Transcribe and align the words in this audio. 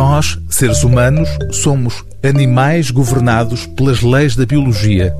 Nós, 0.00 0.38
seres 0.48 0.82
humanos, 0.82 1.28
somos 1.52 2.02
animais 2.22 2.90
governados 2.90 3.66
pelas 3.66 4.00
leis 4.00 4.34
da 4.34 4.46
biologia. 4.46 5.14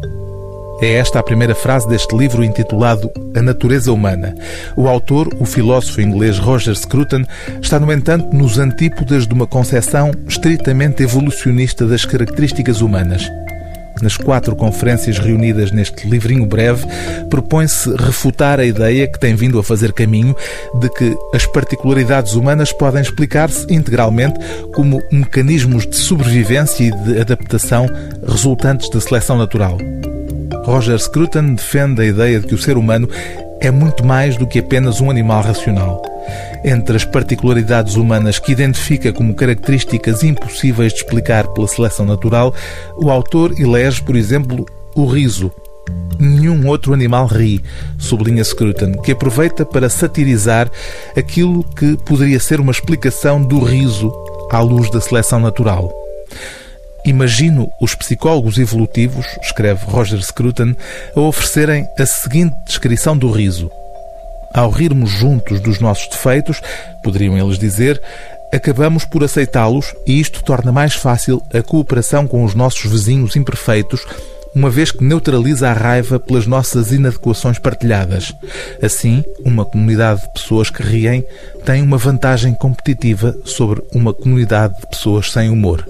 É 0.81 0.95
esta 0.95 1.19
a 1.19 1.23
primeira 1.23 1.55
frase 1.55 1.87
deste 1.87 2.17
livro 2.17 2.43
intitulado 2.43 3.11
A 3.37 3.43
Natureza 3.43 3.93
Humana. 3.93 4.35
O 4.75 4.89
autor, 4.89 5.29
o 5.39 5.45
filósofo 5.45 6.01
inglês 6.01 6.39
Roger 6.39 6.75
Scruton, 6.75 7.27
está, 7.61 7.79
no 7.79 7.93
entanto, 7.93 8.35
nos 8.35 8.59
antípodas 8.59 9.27
de 9.27 9.35
uma 9.35 9.47
concepção 9.47 10.13
estritamente 10.27 11.03
evolucionista 11.03 11.87
das 11.87 12.07
características 12.07 12.81
humanas. 12.81 13.31
Nas 14.03 14.17
quatro 14.17 14.57
conferências 14.57 15.19
reunidas 15.19 15.71
neste 15.71 16.09
livrinho 16.09 16.47
breve, 16.47 16.87
propõe-se 17.29 17.95
refutar 17.97 18.59
a 18.59 18.65
ideia 18.65 19.07
que 19.07 19.19
tem 19.19 19.35
vindo 19.35 19.59
a 19.59 19.65
fazer 19.65 19.93
caminho 19.93 20.35
de 20.81 20.89
que 20.91 21.17
as 21.35 21.45
particularidades 21.47 22.33
humanas 22.35 22.73
podem 22.73 23.03
explicar-se 23.03 23.67
integralmente 23.73 24.39
como 24.73 25.03
mecanismos 25.11 25.87
de 25.87 25.97
sobrevivência 25.97 26.85
e 26.85 26.91
de 26.91 27.21
adaptação 27.21 27.87
resultantes 28.27 28.89
da 28.89 29.01
seleção 29.01 29.37
natural. 29.37 29.77
Roger 30.65 30.99
Scruton 30.99 31.55
defende 31.55 32.03
a 32.03 32.07
ideia 32.07 32.41
de 32.41 32.47
que 32.47 32.55
o 32.55 32.59
ser 32.59 32.77
humano 32.77 33.09
é 33.61 33.71
muito 33.71 34.05
mais 34.05 34.37
do 34.37 34.47
que 34.47 34.59
apenas 34.59 35.01
um 35.01 35.11
animal 35.11 35.43
racional. 35.43 36.03
Entre 36.65 36.95
as 36.95 37.05
particularidades 37.05 37.97
humanas 37.97 38.39
que 38.39 38.53
identifica 38.53 39.13
como 39.13 39.35
características 39.35 40.23
impossíveis 40.23 40.93
de 40.93 40.99
explicar 40.99 41.49
pela 41.49 41.67
seleção 41.67 42.05
natural, 42.05 42.55
o 42.97 43.11
autor 43.11 43.59
elege, 43.59 44.03
por 44.03 44.15
exemplo, 44.15 44.67
o 44.95 45.07
riso. 45.07 45.51
Nenhum 46.19 46.69
outro 46.69 46.93
animal 46.93 47.27
ri, 47.27 47.63
sublinha 47.99 48.45
Scruton, 48.45 48.93
que 49.03 49.13
aproveita 49.13 49.65
para 49.65 49.89
satirizar 49.89 50.71
aquilo 51.17 51.65
que 51.65 51.97
poderia 52.05 52.39
ser 52.39 52.61
uma 52.61 52.73
explicação 52.73 53.43
do 53.43 53.59
riso 53.59 54.13
à 54.51 54.61
luz 54.61 54.91
da 54.91 55.01
seleção 55.01 55.41
natural. 55.41 55.91
Imagino 57.07 57.71
os 57.81 57.95
psicólogos 57.95 58.59
evolutivos, 58.59 59.25
escreve 59.43 59.87
Roger 59.87 60.23
Scruton, 60.23 60.75
a 61.17 61.21
oferecerem 61.21 61.87
a 61.99 62.05
seguinte 62.05 62.55
descrição 62.67 63.17
do 63.17 63.31
riso. 63.31 63.71
Ao 64.53 64.71
rirmos 64.71 65.11
juntos 65.11 65.61
dos 65.61 65.79
nossos 65.79 66.09
defeitos, 66.09 66.61
poderiam 67.03 67.39
eles 67.39 67.59
dizer, 67.59 68.01
acabamos 68.53 69.05
por 69.05 69.23
aceitá-los 69.23 69.95
e 70.07 70.21
isto 70.21 70.43
torna 70.43 70.73
mais 70.73 70.95
fácil 70.95 71.41
a 71.55 71.63
cooperação 71.63 72.27
com 72.27 72.45
os 72.45 72.55
nossos 72.55 72.91
vizinhos 72.91 73.37
imperfeitos, 73.37 74.05
uma 74.53 74.69
vez 74.69 74.91
que 74.91 75.05
neutraliza 75.05 75.69
a 75.69 75.73
raiva 75.73 76.19
pelas 76.19 76.47
nossas 76.47 76.91
inadequações 76.91 77.59
partilhadas. 77.59 78.35
Assim, 78.83 79.23
uma 79.45 79.65
comunidade 79.65 80.23
de 80.23 80.33
pessoas 80.33 80.69
que 80.69 80.83
riem 80.83 81.25
tem 81.65 81.83
uma 81.83 81.97
vantagem 81.97 82.53
competitiva 82.53 83.37
sobre 83.45 83.81
uma 83.93 84.13
comunidade 84.13 84.75
de 84.81 84.87
pessoas 84.89 85.31
sem 85.31 85.49
humor. 85.49 85.87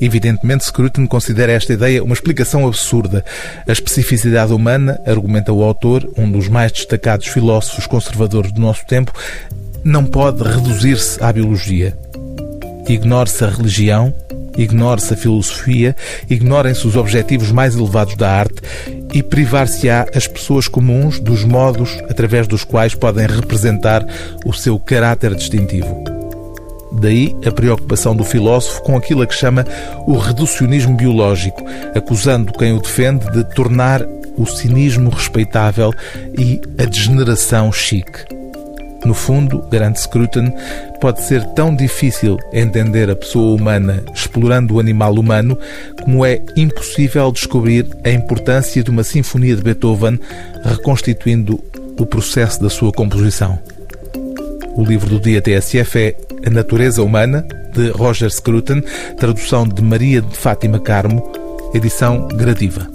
Evidentemente, 0.00 0.64
Scruton 0.64 1.06
considera 1.06 1.52
esta 1.52 1.72
ideia 1.72 2.02
uma 2.02 2.14
explicação 2.14 2.66
absurda. 2.66 3.24
A 3.66 3.72
especificidade 3.72 4.52
humana, 4.52 5.00
argumenta 5.06 5.52
o 5.52 5.62
autor, 5.62 6.08
um 6.16 6.30
dos 6.30 6.48
mais 6.48 6.72
destacados 6.72 7.26
filósofos 7.26 7.86
conservadores 7.86 8.52
do 8.52 8.60
nosso 8.60 8.84
tempo, 8.86 9.12
não 9.84 10.04
pode 10.04 10.42
reduzir-se 10.42 11.22
à 11.22 11.32
biologia. 11.32 11.96
Ignore-se 12.88 13.44
a 13.44 13.48
religião, 13.48 14.14
ignore-se 14.56 15.14
a 15.14 15.16
filosofia, 15.16 15.96
ignorem-se 16.28 16.86
os 16.86 16.96
objetivos 16.96 17.50
mais 17.50 17.74
elevados 17.74 18.16
da 18.16 18.30
arte 18.30 18.62
e 19.12 19.22
privar-se-á 19.22 20.06
as 20.14 20.26
pessoas 20.26 20.68
comuns 20.68 21.20
dos 21.20 21.44
modos 21.44 21.98
através 22.08 22.46
dos 22.46 22.64
quais 22.64 22.94
podem 22.94 23.26
representar 23.26 24.04
o 24.44 24.52
seu 24.52 24.78
caráter 24.78 25.34
distintivo. 25.34 26.13
Daí 27.00 27.36
a 27.46 27.50
preocupação 27.50 28.14
do 28.14 28.24
filósofo 28.24 28.82
com 28.82 28.96
aquilo 28.96 29.22
a 29.22 29.26
que 29.26 29.34
chama 29.34 29.64
o 30.06 30.16
reducionismo 30.16 30.96
biológico, 30.96 31.62
acusando 31.94 32.52
quem 32.52 32.72
o 32.72 32.80
defende 32.80 33.30
de 33.32 33.44
tornar 33.54 34.02
o 34.36 34.46
cinismo 34.46 35.10
respeitável 35.10 35.92
e 36.38 36.60
a 36.78 36.84
degeneração 36.84 37.72
chique. 37.72 38.24
No 39.04 39.12
fundo, 39.12 39.62
garante 39.70 40.00
Scruton, 40.00 40.50
pode 40.98 41.22
ser 41.22 41.44
tão 41.52 41.76
difícil 41.76 42.38
entender 42.52 43.10
a 43.10 43.16
pessoa 43.16 43.54
humana 43.54 44.02
explorando 44.14 44.74
o 44.74 44.80
animal 44.80 45.14
humano 45.14 45.58
como 46.02 46.24
é 46.24 46.40
impossível 46.56 47.30
descobrir 47.30 47.86
a 48.02 48.10
importância 48.10 48.82
de 48.82 48.90
uma 48.90 49.04
sinfonia 49.04 49.54
de 49.54 49.62
Beethoven 49.62 50.18
reconstituindo 50.64 51.62
o 51.98 52.06
processo 52.06 52.62
da 52.62 52.70
sua 52.70 52.90
composição. 52.90 53.58
O 54.74 54.82
livro 54.82 55.08
do 55.08 55.20
dia 55.20 55.42
TSF 55.42 55.98
é 55.98 56.16
A 56.46 56.50
Natureza 56.50 57.02
Humana, 57.02 57.46
de 57.72 57.90
Roger 57.90 58.30
Scruton, 58.30 58.82
tradução 59.18 59.66
de 59.66 59.82
Maria 59.82 60.20
de 60.20 60.36
Fátima 60.36 60.78
Carmo, 60.78 61.32
edição 61.74 62.28
Gradiva. 62.28 62.86